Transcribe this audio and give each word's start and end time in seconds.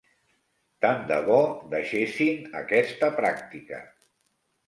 Tant 0.85 1.03
de 1.11 1.17
bo 1.27 1.35
deixessin 1.75 2.49
aquesta 2.61 3.13
pràctica. 3.21 3.83